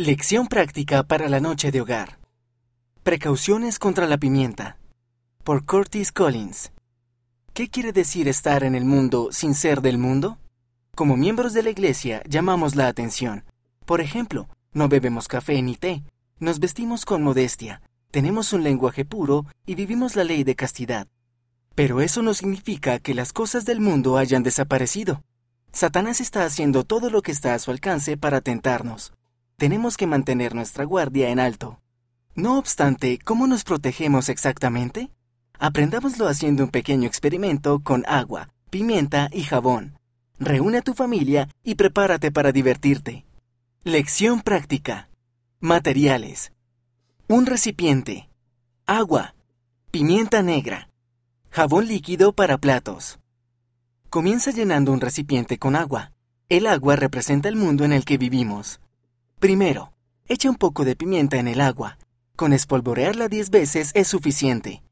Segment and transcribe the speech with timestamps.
[0.00, 2.20] Lección práctica para la noche de hogar.
[3.02, 4.78] Precauciones contra la pimienta.
[5.42, 6.70] Por Curtis Collins.
[7.52, 10.38] ¿Qué quiere decir estar en el mundo sin ser del mundo?
[10.94, 13.42] Como miembros de la iglesia llamamos la atención.
[13.86, 16.04] Por ejemplo, no bebemos café ni té,
[16.38, 21.08] nos vestimos con modestia, tenemos un lenguaje puro y vivimos la ley de castidad.
[21.74, 25.24] Pero eso no significa que las cosas del mundo hayan desaparecido.
[25.72, 29.12] Satanás está haciendo todo lo que está a su alcance para tentarnos
[29.58, 31.80] tenemos que mantener nuestra guardia en alto.
[32.36, 35.10] No obstante, ¿cómo nos protegemos exactamente?
[35.58, 39.98] Aprendámoslo haciendo un pequeño experimento con agua, pimienta y jabón.
[40.38, 43.26] Reúne a tu familia y prepárate para divertirte.
[43.82, 45.08] Lección práctica.
[45.58, 46.52] Materiales.
[47.26, 48.28] Un recipiente.
[48.86, 49.34] Agua.
[49.90, 50.88] Pimienta negra.
[51.50, 53.18] Jabón líquido para platos.
[54.08, 56.12] Comienza llenando un recipiente con agua.
[56.48, 58.80] El agua representa el mundo en el que vivimos.
[59.38, 59.92] Primero,
[60.26, 61.96] echa un poco de pimienta en el agua.
[62.34, 64.82] Con espolvorearla 10 veces es suficiente.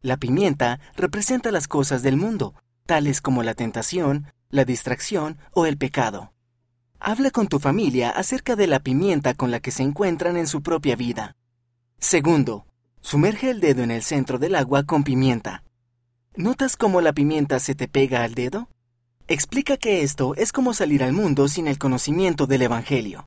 [0.00, 2.54] La pimienta representa las cosas del mundo,
[2.86, 6.32] tales como la tentación, la distracción o el pecado.
[7.00, 10.62] Habla con tu familia acerca de la pimienta con la que se encuentran en su
[10.62, 11.34] propia vida.
[11.98, 12.64] Segundo,
[13.00, 15.64] sumerge el dedo en el centro del agua con pimienta.
[16.36, 18.68] ¿Notas cómo la pimienta se te pega al dedo?
[19.26, 23.26] Explica que esto es como salir al mundo sin el conocimiento del Evangelio.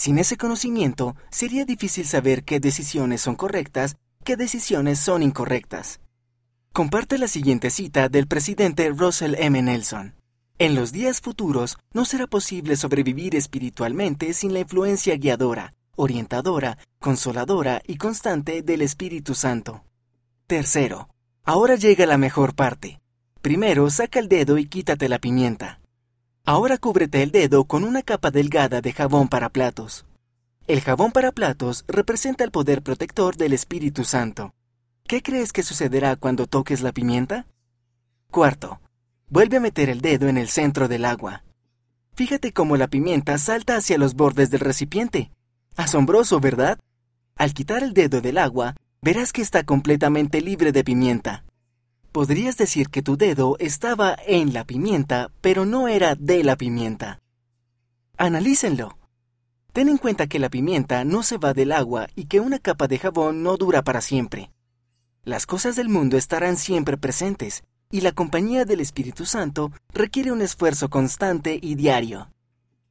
[0.00, 6.00] Sin ese conocimiento, sería difícil saber qué decisiones son correctas, qué decisiones son incorrectas.
[6.72, 9.60] Comparte la siguiente cita del presidente Russell M.
[9.60, 10.14] Nelson.
[10.58, 17.82] En los días futuros no será posible sobrevivir espiritualmente sin la influencia guiadora, orientadora, consoladora
[17.86, 19.84] y constante del Espíritu Santo.
[20.46, 21.10] Tercero,
[21.44, 23.02] ahora llega la mejor parte.
[23.42, 25.79] Primero saca el dedo y quítate la pimienta.
[26.50, 30.04] Ahora cúbrete el dedo con una capa delgada de jabón para platos.
[30.66, 34.52] El jabón para platos representa el poder protector del Espíritu Santo.
[35.06, 37.46] ¿Qué crees que sucederá cuando toques la pimienta?
[38.32, 38.80] Cuarto,
[39.28, 41.44] vuelve a meter el dedo en el centro del agua.
[42.16, 45.30] Fíjate cómo la pimienta salta hacia los bordes del recipiente.
[45.76, 46.80] Asombroso, ¿verdad?
[47.36, 51.44] Al quitar el dedo del agua, verás que está completamente libre de pimienta.
[52.12, 57.20] Podrías decir que tu dedo estaba en la pimienta, pero no era de la pimienta.
[58.16, 58.98] Analícenlo.
[59.72, 62.88] Ten en cuenta que la pimienta no se va del agua y que una capa
[62.88, 64.50] de jabón no dura para siempre.
[65.22, 67.62] Las cosas del mundo estarán siempre presentes,
[67.92, 72.28] y la compañía del Espíritu Santo requiere un esfuerzo constante y diario.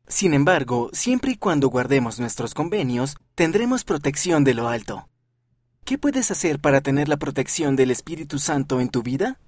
[0.07, 5.09] Sin embargo, siempre y cuando guardemos nuestros convenios, tendremos protección de lo alto.
[5.89, 9.39] ¿Qué puedes hacer para tener la protección del Espíritu Santo en tu vida?